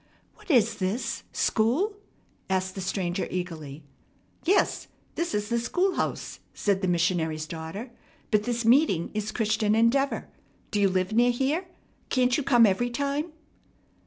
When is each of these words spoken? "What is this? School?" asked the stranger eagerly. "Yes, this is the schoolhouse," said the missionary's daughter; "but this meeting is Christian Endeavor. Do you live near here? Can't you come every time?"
"What 0.33 0.49
is 0.49 0.77
this? 0.77 1.21
School?" 1.31 1.95
asked 2.49 2.73
the 2.73 2.81
stranger 2.81 3.27
eagerly. 3.29 3.83
"Yes, 4.45 4.87
this 5.13 5.35
is 5.35 5.49
the 5.49 5.59
schoolhouse," 5.59 6.39
said 6.55 6.81
the 6.81 6.87
missionary's 6.87 7.45
daughter; 7.45 7.91
"but 8.31 8.45
this 8.45 8.65
meeting 8.65 9.11
is 9.13 9.31
Christian 9.31 9.75
Endeavor. 9.75 10.27
Do 10.71 10.81
you 10.81 10.89
live 10.89 11.13
near 11.13 11.29
here? 11.29 11.65
Can't 12.09 12.35
you 12.35 12.41
come 12.41 12.65
every 12.65 12.89
time?" 12.89 13.31